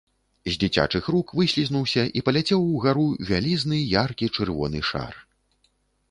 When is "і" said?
2.21-2.23